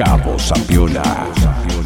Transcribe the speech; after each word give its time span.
Cabo 0.00 0.38
Sapiola. 0.38 1.79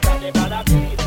Carnival 0.00 0.52
a 0.52 0.99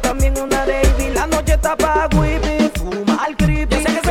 También 0.00 0.34
una 0.40 0.64
baby. 0.64 1.10
La 1.14 1.26
noche 1.26 1.52
está 1.54 1.76
pa' 1.76 2.08
whippy. 2.16 2.70
Fuma 2.78 3.24
al 3.24 3.36
creepy. 3.36 4.01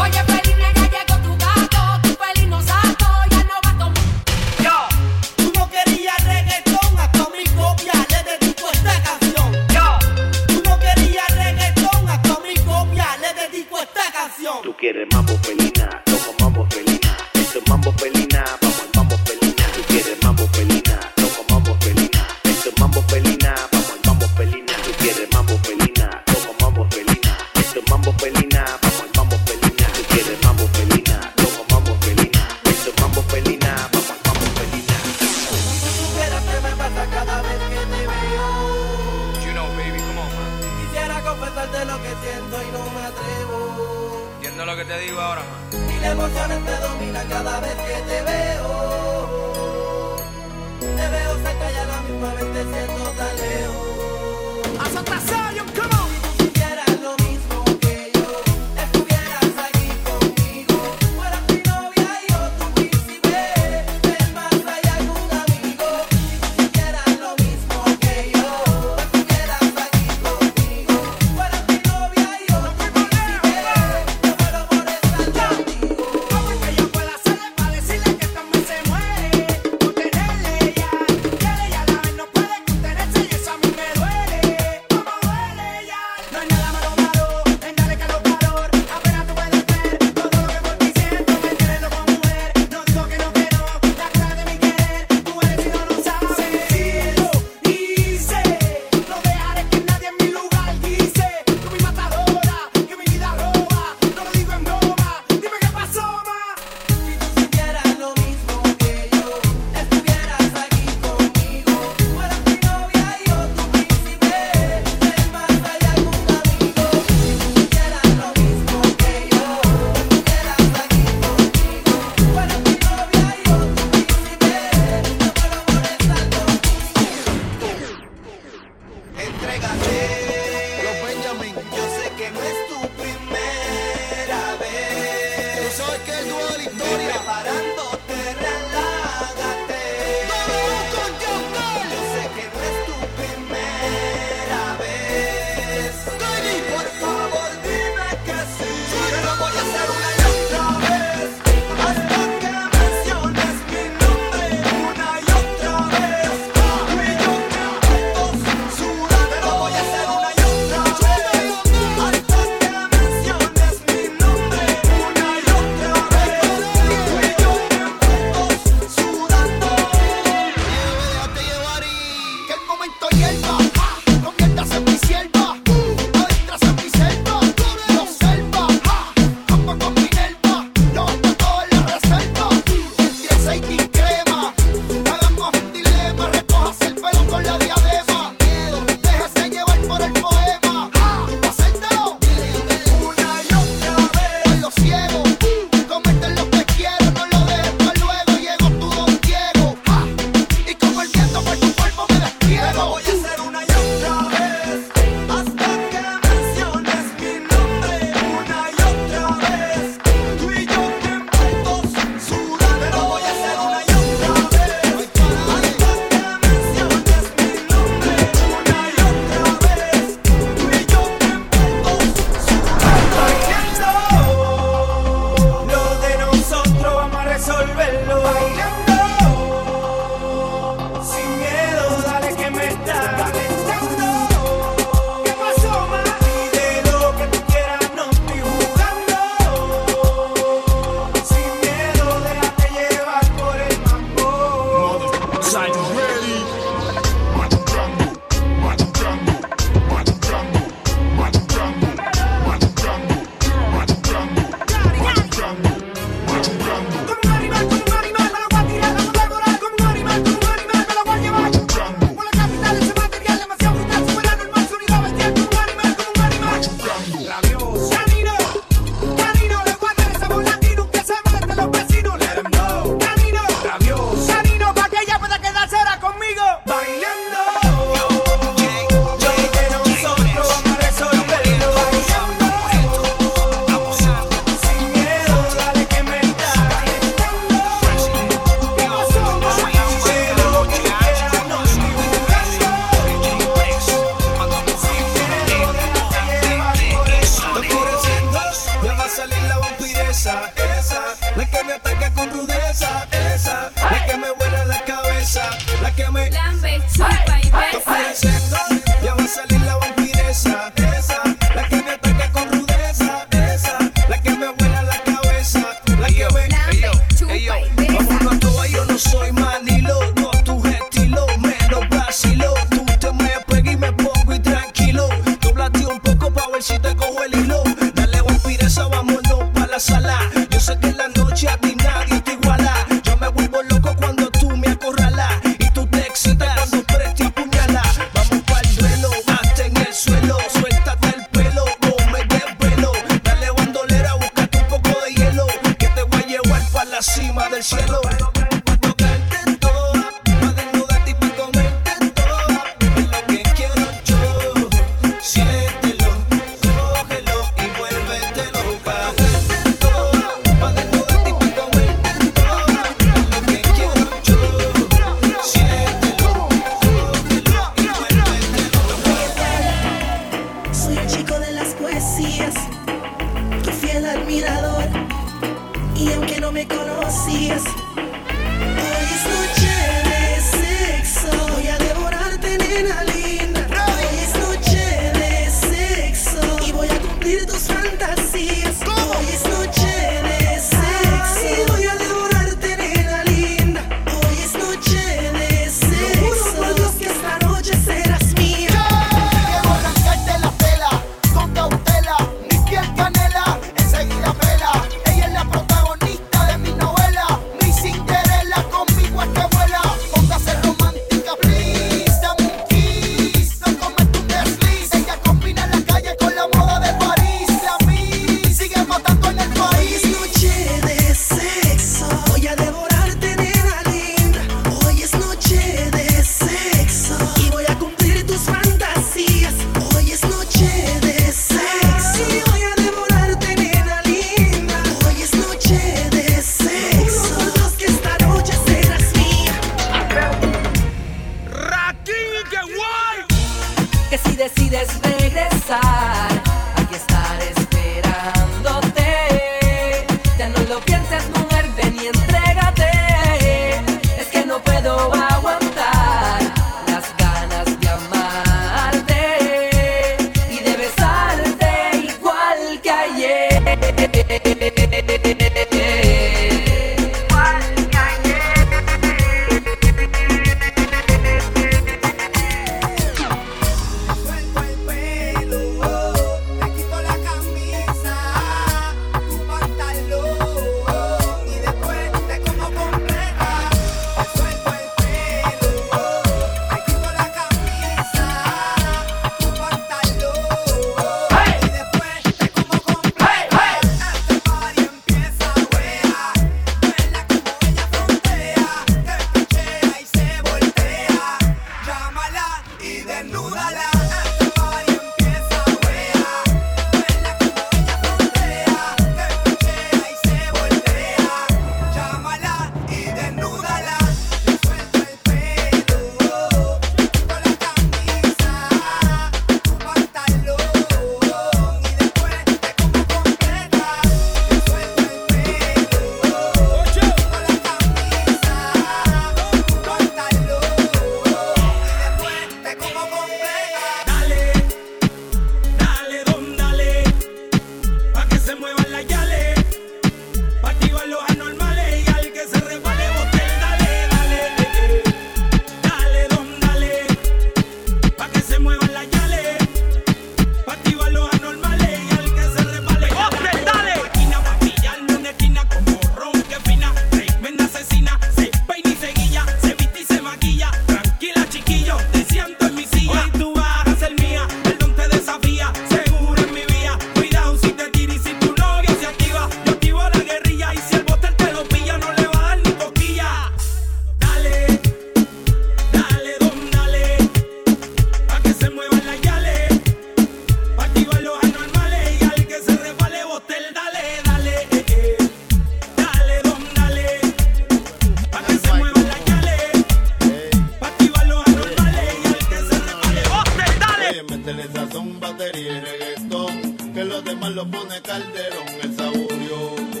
que 596.94 597.04
los 597.04 597.24
demás 597.24 597.50
lo 597.52 597.68
pone 597.68 598.00
calderón, 598.02 598.68
el 598.82 598.96
saborioso, 598.96 600.00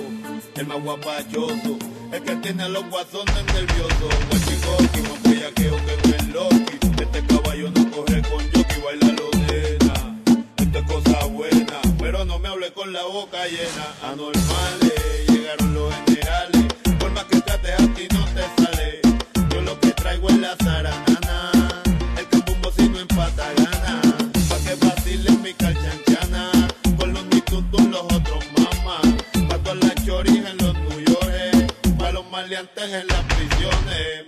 el 0.54 0.66
más 0.66 0.82
guapachoso, 0.82 1.78
el 2.12 2.22
que 2.22 2.36
tiene 2.36 2.62
a 2.62 2.68
los 2.68 2.88
guasones 2.88 3.44
nerviosos, 3.52 4.14
el 4.30 4.44
chicoqui, 4.44 5.00
más 5.02 5.22
bellaqueo 5.24 5.76
que 5.76 6.08
no 6.08 6.14
es 6.14 6.26
loqui, 6.28 7.02
este 7.02 7.26
caballo 7.26 7.70
no 7.70 7.90
corre 7.90 8.22
con 8.22 8.50
yoki, 8.50 8.80
baila 8.84 9.06
lo 9.08 9.30
lodena, 9.30 10.20
esto 10.56 10.78
es 10.78 10.84
cosa 10.84 11.24
buena, 11.24 11.80
pero 11.98 12.24
no 12.24 12.38
me 12.38 12.48
hable 12.48 12.72
con 12.72 12.92
la 12.92 13.02
boca 13.02 13.44
llena, 13.46 14.12
anormales, 14.12 15.26
llegaron 15.28 15.74
los 15.74 15.94
generales, 16.06 16.64
por 17.00 17.10
más 17.10 17.24
que 17.24 17.40
trates 17.40 17.72
a 17.72 17.94
ti 17.94 18.06
no 18.12 18.24
te 18.34 18.62
sale, 18.62 19.00
yo 19.50 19.60
lo 19.62 19.80
que 19.80 19.90
traigo 19.90 20.28
es 20.28 20.38
la 20.38 20.54
zarana. 20.62 21.13
Maleantes 32.54 32.84
en 32.84 33.06
las 33.08 33.24
prisiones. 33.24 34.23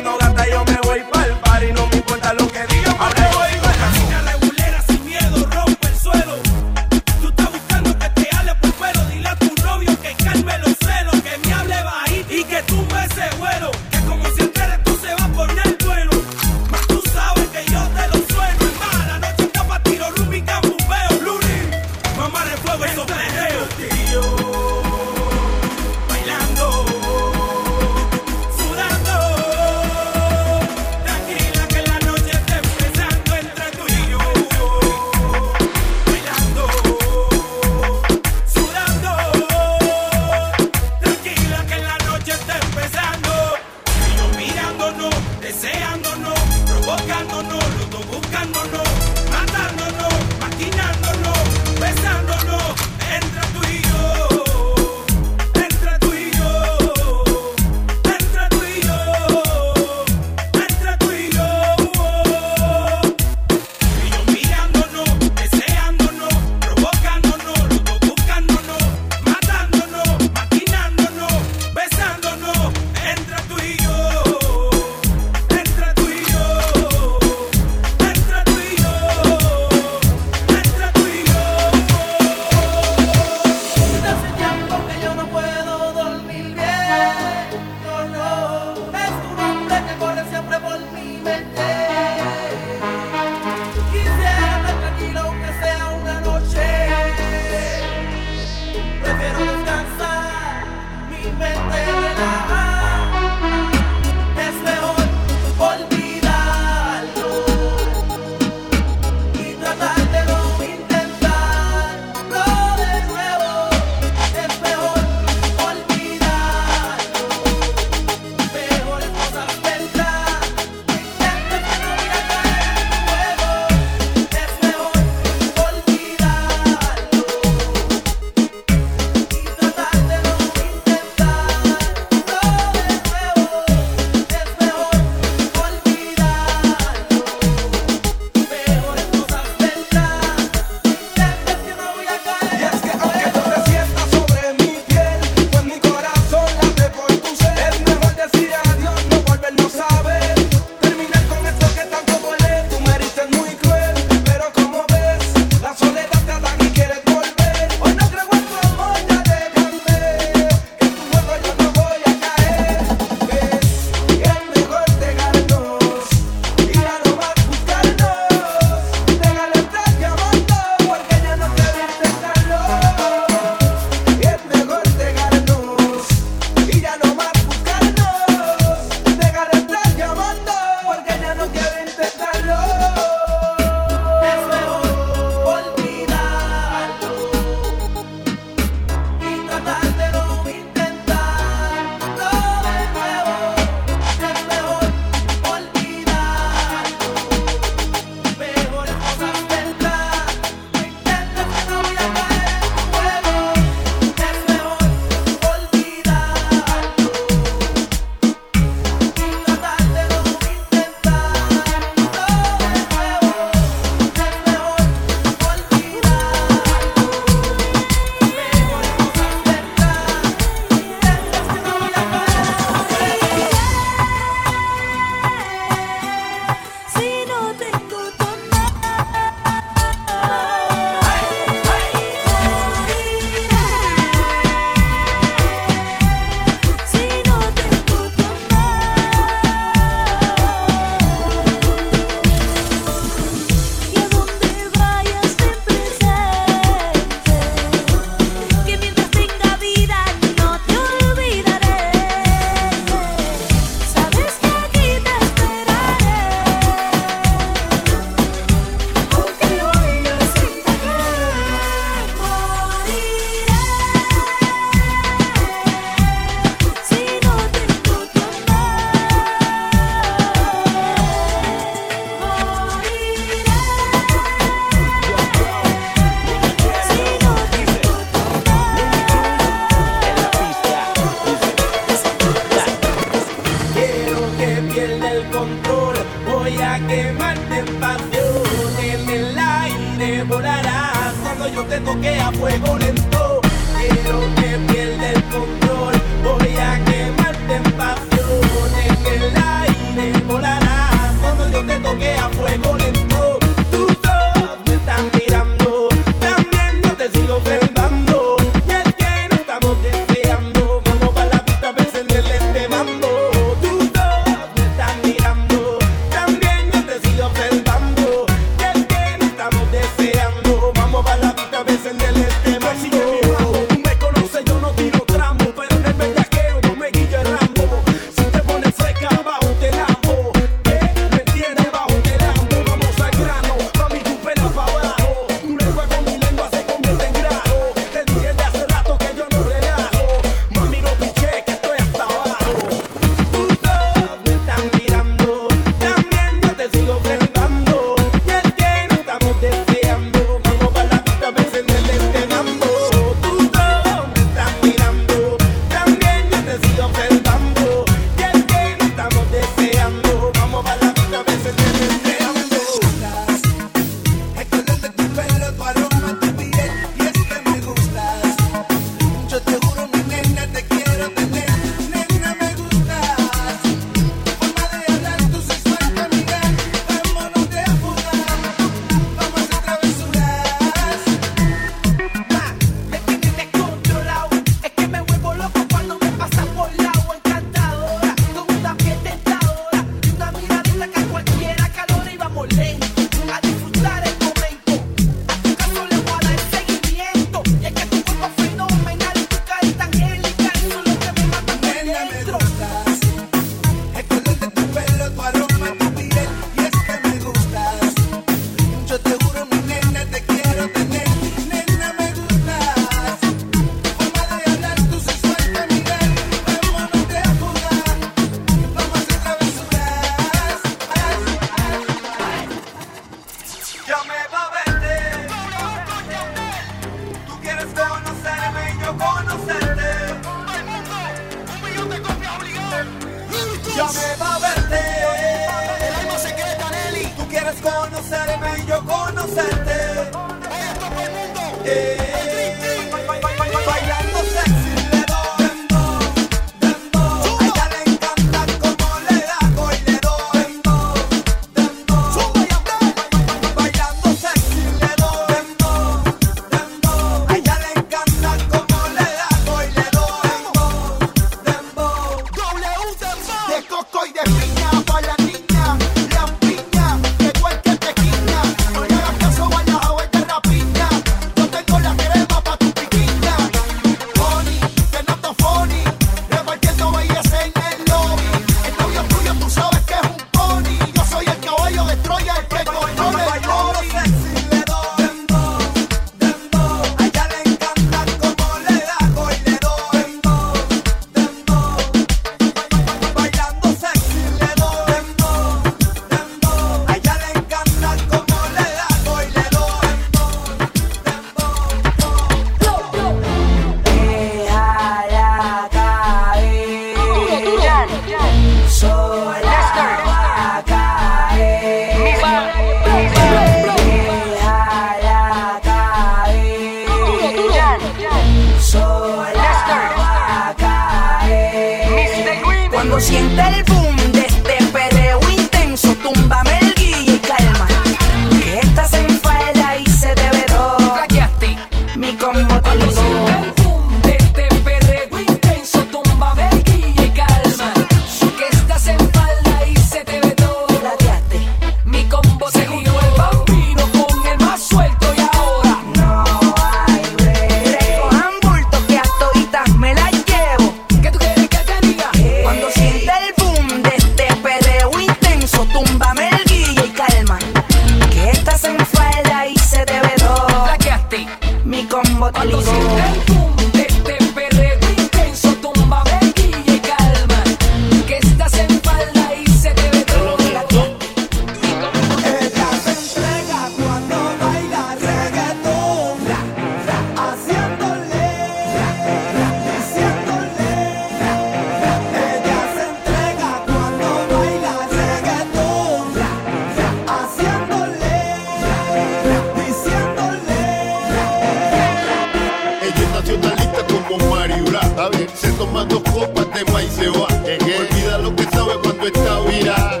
Se 595.33 595.51
toma 595.53 595.83
dos 595.85 596.03
copas 596.03 596.45
de 596.53 596.71
maíz 596.71 596.91
y 596.91 596.95
se 597.01 597.09
va. 597.09 597.25
Olvida 597.25 598.19
lo 598.19 598.35
que 598.35 598.43
sabe 598.43 598.73
cuando 598.83 599.07
está 599.07 599.39
virada. 599.39 600.00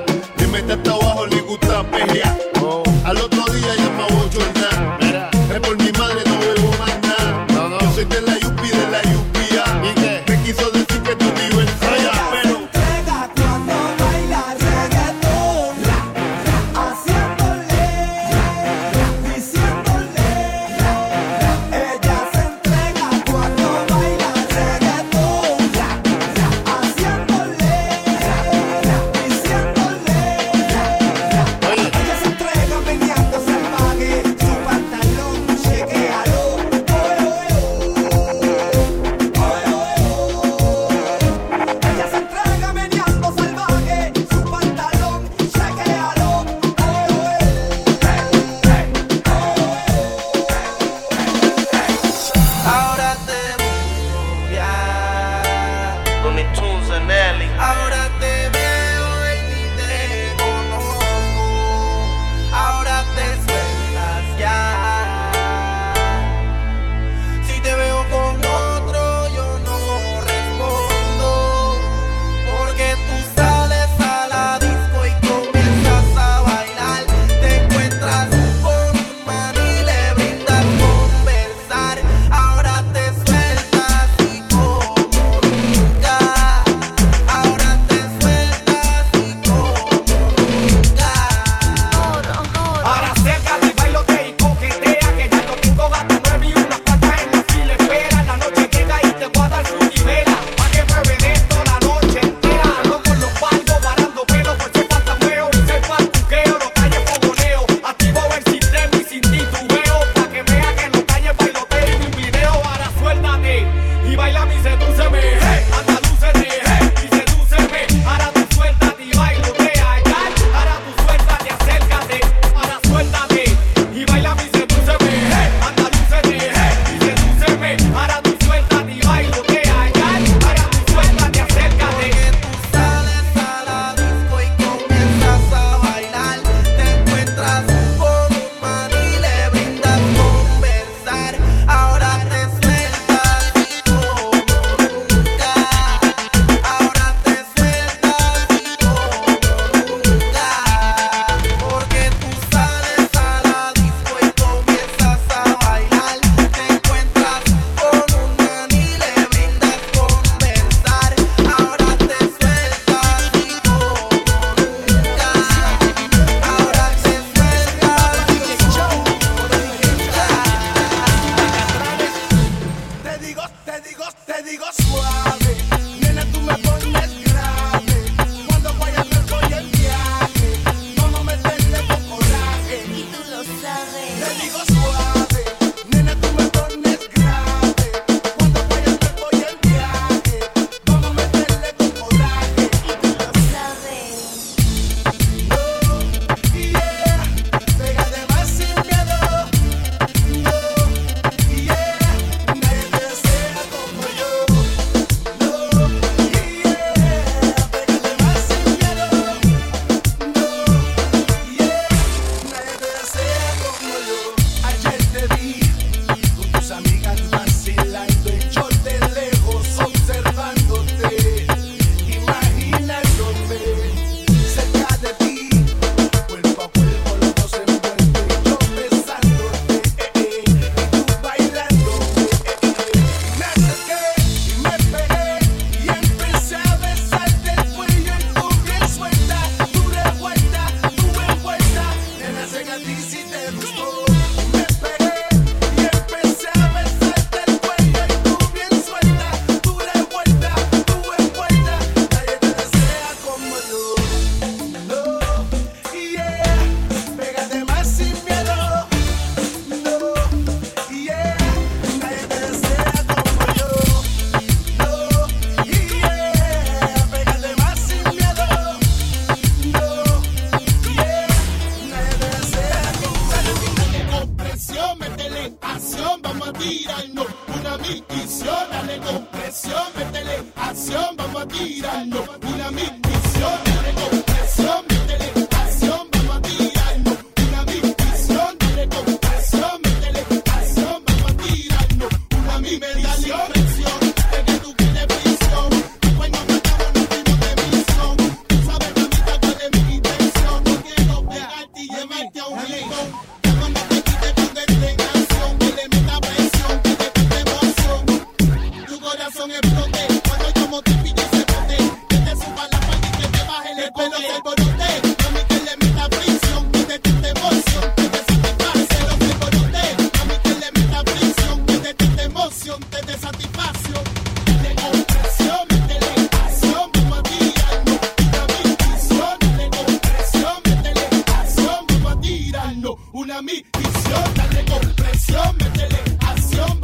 inhibición, 333.51 334.33
dale 334.35 334.65
compresión, 334.65 335.57
métele 335.57 335.99
acción, 336.21 336.79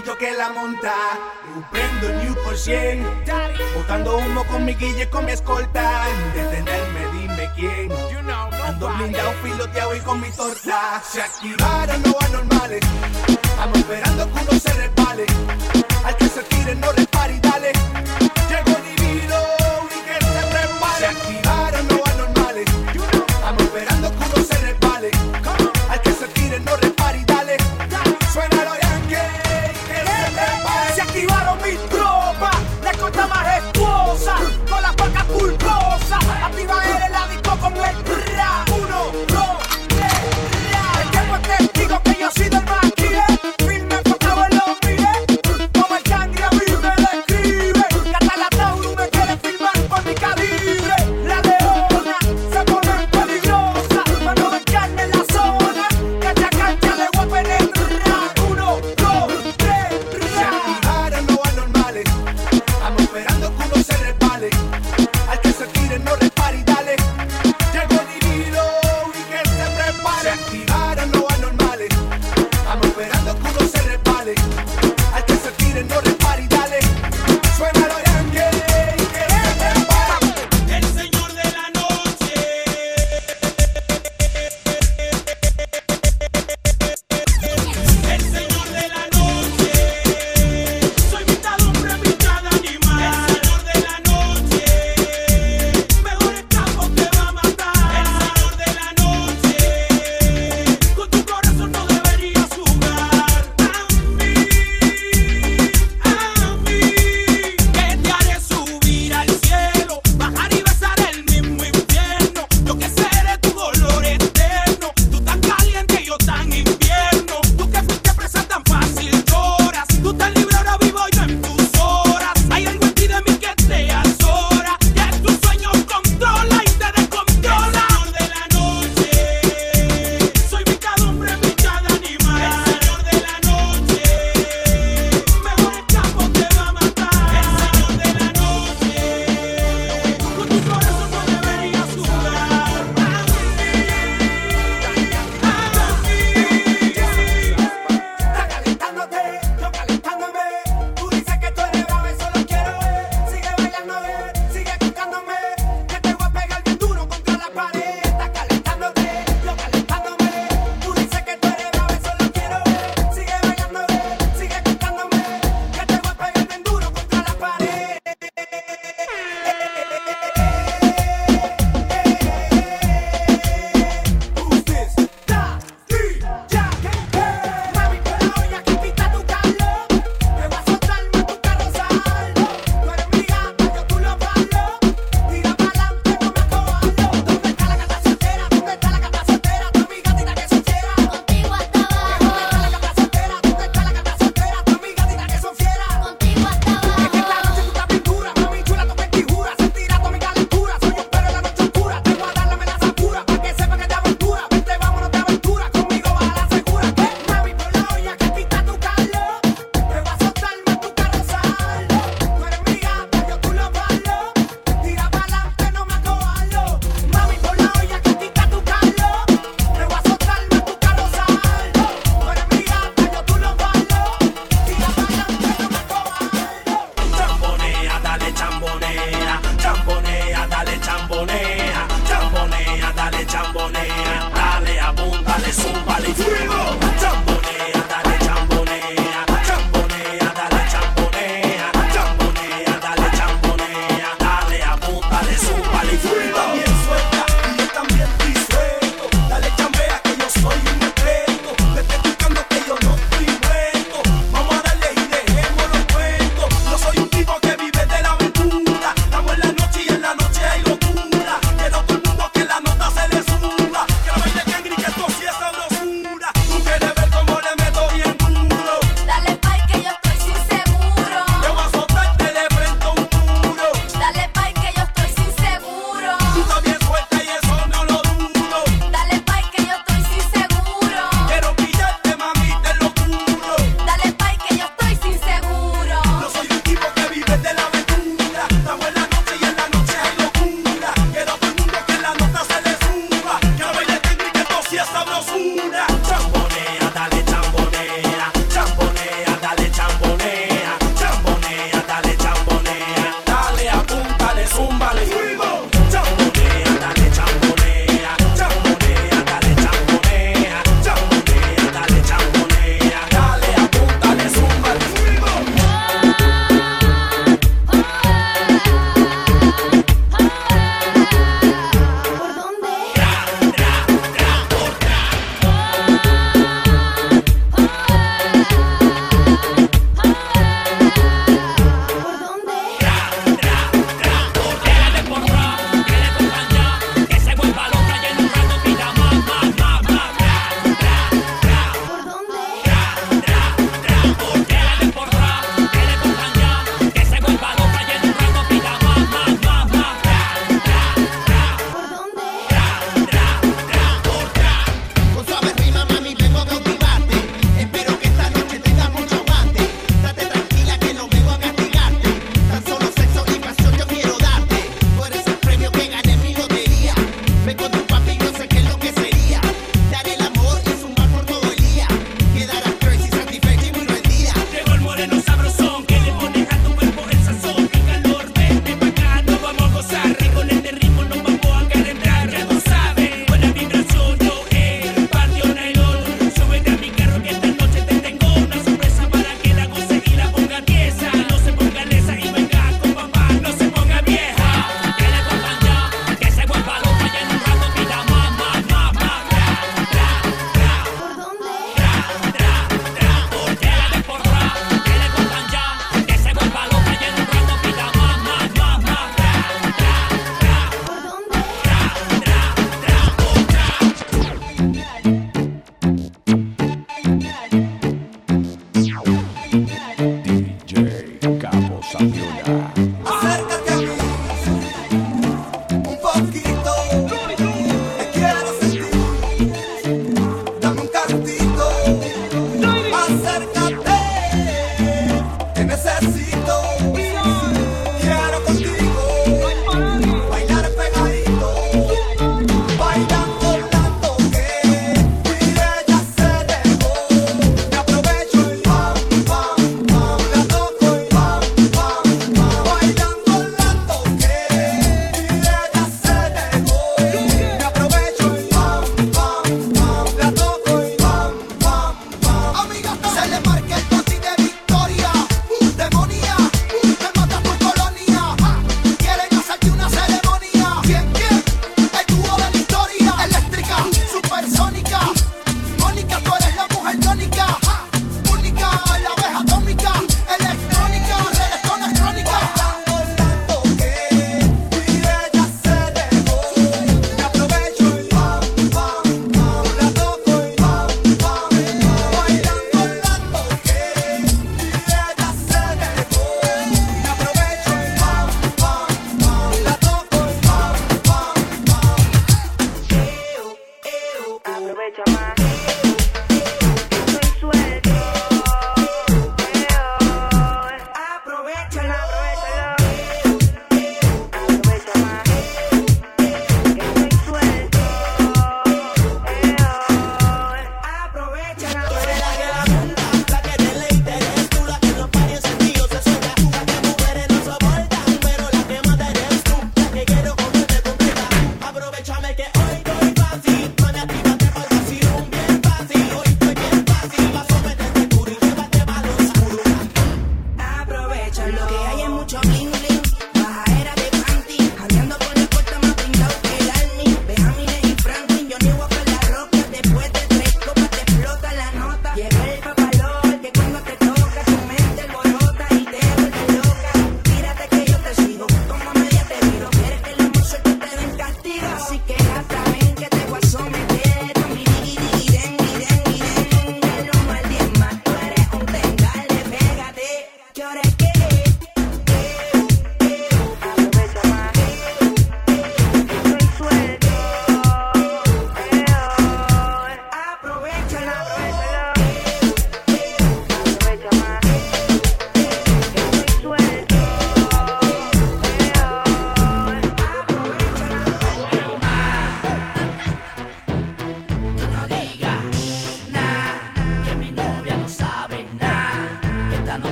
guillo 0.00 0.16
que 0.16 0.32
la 0.32 0.50
monta. 0.50 0.94
Yo 1.54 1.62
prendo 1.70 2.22
New 2.22 2.34
por 2.42 2.56
100. 2.56 3.04
Botando 3.74 4.18
humo 4.18 4.44
con 4.44 4.64
mi 4.64 4.74
guille 4.74 5.08
con 5.08 5.24
mi 5.24 5.32
escolta. 5.32 6.06
Detenerme, 6.34 7.00
dime 7.12 7.50
quién. 7.54 7.90
Ando 8.66 8.88
blindado, 8.96 9.32
piloteado 9.42 9.96
y 9.96 10.00
con 10.00 10.20
mi 10.20 10.30
torta. 10.30 11.02
Se 11.04 11.22
activaron 11.22 12.02
los 12.02 12.14
anormales. 12.22 12.49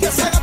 Que 0.00 0.06
esa 0.06 0.33